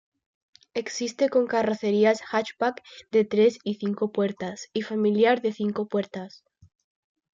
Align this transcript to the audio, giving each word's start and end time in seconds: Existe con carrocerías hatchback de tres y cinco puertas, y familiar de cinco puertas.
Existe 0.73 1.29
con 1.29 1.45
carrocerías 1.45 2.21
hatchback 2.23 2.81
de 3.11 3.23
tres 3.23 3.59
y 3.63 3.75
cinco 3.75 4.11
puertas, 4.11 4.67
y 4.73 4.81
familiar 4.81 5.43
de 5.43 5.53
cinco 5.53 5.87
puertas. 5.87 6.43